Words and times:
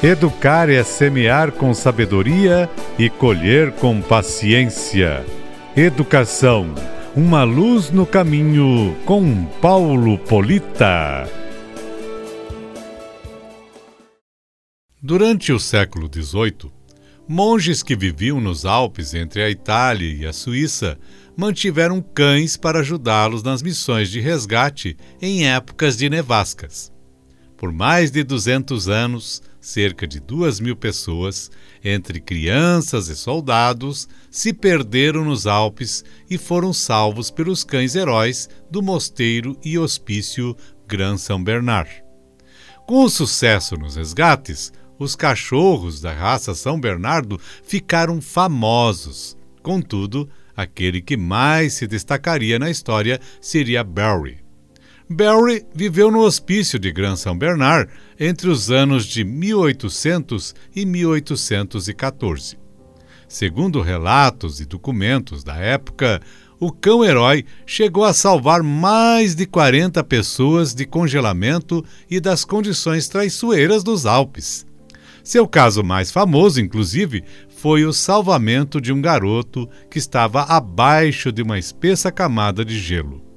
Educar 0.00 0.70
é 0.70 0.84
semear 0.84 1.50
com 1.50 1.74
sabedoria 1.74 2.70
e 2.96 3.10
colher 3.10 3.72
com 3.72 4.00
paciência. 4.00 5.26
Educação, 5.76 6.72
uma 7.16 7.42
luz 7.42 7.90
no 7.90 8.06
caminho 8.06 8.96
com 9.04 9.44
Paulo 9.60 10.16
Polita. 10.16 11.28
Durante 15.02 15.52
o 15.52 15.58
século 15.58 16.08
XVIII, 16.08 16.70
monges 17.26 17.82
que 17.82 17.96
viviam 17.96 18.40
nos 18.40 18.64
Alpes 18.64 19.14
entre 19.14 19.42
a 19.42 19.50
Itália 19.50 20.14
e 20.14 20.24
a 20.24 20.32
Suíça 20.32 20.96
mantiveram 21.36 22.00
cães 22.00 22.56
para 22.56 22.78
ajudá-los 22.78 23.42
nas 23.42 23.62
missões 23.62 24.08
de 24.08 24.20
resgate 24.20 24.96
em 25.20 25.48
épocas 25.48 25.96
de 25.96 26.08
nevascas. 26.08 26.96
Por 27.58 27.72
mais 27.72 28.12
de 28.12 28.22
200 28.22 28.88
anos, 28.88 29.42
cerca 29.60 30.06
de 30.06 30.20
duas 30.20 30.60
mil 30.60 30.76
pessoas, 30.76 31.50
entre 31.84 32.20
crianças 32.20 33.08
e 33.08 33.16
soldados, 33.16 34.08
se 34.30 34.52
perderam 34.52 35.24
nos 35.24 35.44
Alpes 35.44 36.04
e 36.30 36.38
foram 36.38 36.72
salvos 36.72 37.32
pelos 37.32 37.64
cães 37.64 37.96
heróis 37.96 38.48
do 38.70 38.80
mosteiro 38.80 39.58
e 39.64 39.76
hospício 39.76 40.56
Gran 40.86 41.16
São 41.16 41.42
Bernard. 41.42 41.90
Com 42.86 43.02
o 43.02 43.10
sucesso 43.10 43.76
nos 43.76 43.96
resgates, 43.96 44.72
os 44.96 45.16
cachorros 45.16 46.00
da 46.00 46.12
raça 46.12 46.54
São 46.54 46.80
Bernardo 46.80 47.40
ficaram 47.64 48.20
famosos. 48.20 49.36
Contudo, 49.64 50.30
aquele 50.56 51.02
que 51.02 51.16
mais 51.16 51.74
se 51.74 51.88
destacaria 51.88 52.56
na 52.56 52.70
história 52.70 53.20
seria 53.40 53.82
Barry. 53.82 54.47
Barry 55.10 55.64
viveu 55.74 56.10
no 56.10 56.20
hospício 56.20 56.78
de 56.78 56.92
Gran 56.92 57.16
São 57.16 57.36
Bernard 57.36 57.90
entre 58.20 58.50
os 58.50 58.70
anos 58.70 59.06
de 59.06 59.24
1800 59.24 60.54
e 60.76 60.84
1814. 60.84 62.58
Segundo 63.26 63.80
relatos 63.80 64.60
e 64.60 64.66
documentos 64.66 65.42
da 65.42 65.56
época, 65.56 66.20
o 66.60 66.70
cão-herói 66.70 67.46
chegou 67.64 68.04
a 68.04 68.12
salvar 68.12 68.62
mais 68.62 69.34
de 69.34 69.46
40 69.46 70.04
pessoas 70.04 70.74
de 70.74 70.84
congelamento 70.84 71.82
e 72.10 72.20
das 72.20 72.44
condições 72.44 73.08
traiçoeiras 73.08 73.82
dos 73.82 74.04
Alpes. 74.04 74.66
Seu 75.24 75.48
caso 75.48 75.82
mais 75.82 76.10
famoso, 76.10 76.60
inclusive, 76.60 77.24
foi 77.48 77.86
o 77.86 77.94
salvamento 77.94 78.78
de 78.78 78.92
um 78.92 79.00
garoto 79.00 79.66
que 79.90 79.98
estava 79.98 80.42
abaixo 80.42 81.32
de 81.32 81.42
uma 81.42 81.58
espessa 81.58 82.12
camada 82.12 82.62
de 82.62 82.78
gelo. 82.78 83.27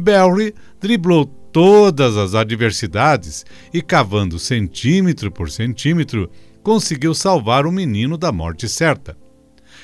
Barry 0.00 0.54
driblou 0.80 1.26
todas 1.52 2.16
as 2.16 2.34
adversidades 2.34 3.44
e, 3.72 3.82
cavando 3.82 4.38
centímetro 4.38 5.30
por 5.30 5.50
centímetro, 5.50 6.30
conseguiu 6.62 7.14
salvar 7.14 7.66
o 7.66 7.72
menino 7.72 8.16
da 8.16 8.32
morte 8.32 8.68
certa. 8.68 9.16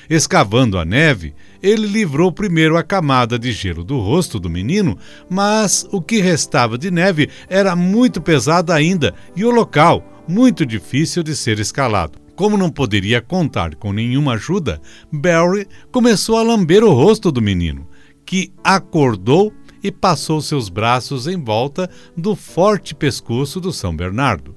Escavando 0.09 0.77
a 0.77 0.85
neve, 0.85 1.33
ele 1.61 1.85
livrou 1.85 2.31
primeiro 2.31 2.77
a 2.77 2.83
camada 2.83 3.37
de 3.37 3.51
gelo 3.51 3.83
do 3.83 3.99
rosto 3.99 4.39
do 4.39 4.49
menino, 4.49 4.97
mas 5.29 5.85
o 5.91 6.01
que 6.01 6.21
restava 6.21 6.77
de 6.77 6.89
neve 6.89 7.29
era 7.49 7.75
muito 7.75 8.21
pesado 8.21 8.71
ainda 8.71 9.13
e 9.35 9.43
o 9.43 9.51
local 9.51 10.23
muito 10.27 10.65
difícil 10.65 11.23
de 11.23 11.35
ser 11.35 11.59
escalado. 11.59 12.19
Como 12.35 12.57
não 12.57 12.69
poderia 12.69 13.19
contar 13.19 13.75
com 13.75 13.91
nenhuma 13.91 14.33
ajuda, 14.33 14.79
Barry 15.11 15.67
começou 15.91 16.37
a 16.37 16.43
lamber 16.43 16.83
o 16.83 16.93
rosto 16.93 17.31
do 17.31 17.41
menino, 17.41 17.87
que 18.25 18.53
acordou 18.63 19.51
e 19.83 19.91
passou 19.91 20.41
seus 20.41 20.69
braços 20.69 21.27
em 21.27 21.41
volta 21.41 21.89
do 22.15 22.35
forte 22.35 22.95
pescoço 22.95 23.59
do 23.59 23.71
São 23.71 23.95
Bernardo. 23.95 24.55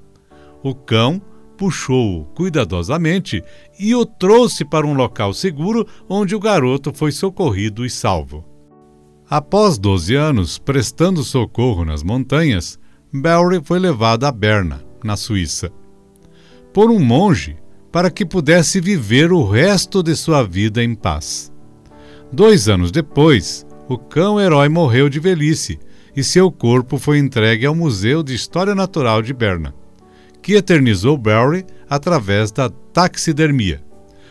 O 0.62 0.74
cão 0.74 1.20
puxou-o 1.56 2.24
cuidadosamente 2.34 3.44
e 3.78 3.94
o 3.94 4.06
trouxe 4.06 4.64
para 4.64 4.86
um 4.86 4.94
local 4.94 5.34
seguro 5.34 5.86
onde 6.08 6.34
o 6.34 6.40
garoto 6.40 6.92
foi 6.92 7.12
socorrido 7.12 7.84
e 7.84 7.90
salvo. 7.90 8.44
Após 9.28 9.78
12 9.78 10.14
anos 10.14 10.58
prestando 10.58 11.22
socorro 11.22 11.84
nas 11.84 12.02
montanhas, 12.02 12.78
Barry 13.12 13.60
foi 13.62 13.78
levado 13.78 14.24
a 14.24 14.32
Berna, 14.32 14.82
na 15.04 15.16
Suíça, 15.16 15.70
por 16.72 16.90
um 16.90 16.98
monge 16.98 17.56
para 17.92 18.10
que 18.10 18.24
pudesse 18.24 18.80
viver 18.80 19.32
o 19.32 19.44
resto 19.48 20.02
de 20.02 20.16
sua 20.16 20.42
vida 20.42 20.82
em 20.82 20.94
paz. 20.94 21.52
Dois 22.32 22.68
anos 22.68 22.90
depois, 22.90 23.66
o 23.90 23.98
cão-herói 23.98 24.68
morreu 24.68 25.08
de 25.08 25.18
velhice 25.18 25.76
e 26.14 26.22
seu 26.22 26.48
corpo 26.48 26.96
foi 26.96 27.18
entregue 27.18 27.66
ao 27.66 27.74
Museu 27.74 28.22
de 28.22 28.32
História 28.32 28.72
Natural 28.72 29.20
de 29.20 29.34
Berna, 29.34 29.74
que 30.40 30.54
eternizou 30.54 31.18
Barry 31.18 31.66
através 31.88 32.52
da 32.52 32.70
taxidermia. 32.92 33.82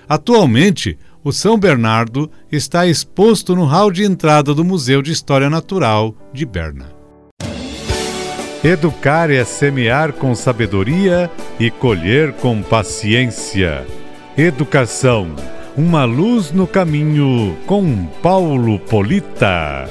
Atualmente, 0.08 0.97
o 1.22 1.34
São 1.34 1.59
Bernardo 1.59 2.31
está 2.50 2.88
exposto 2.88 3.53
no 3.53 3.66
hall 3.66 3.92
de 3.92 4.06
entrada 4.06 4.53
do 4.53 4.64
Museu 4.64 5.02
de 5.02 5.12
História 5.12 5.50
Natural 5.50 6.16
de 6.31 6.46
Berna. 6.46 6.94
Educar 8.64 9.30
é 9.30 9.44
semear 9.44 10.14
com 10.14 10.34
sabedoria 10.36 11.30
e 11.59 11.70
colher 11.70 12.31
com 12.31 12.62
paciência. 12.62 13.86
Educação 14.38 15.36
uma 15.79 16.03
luz 16.03 16.51
no 16.51 16.67
caminho 16.67 17.56
com 17.66 18.06
Paulo 18.22 18.78
Polita. 18.79 19.90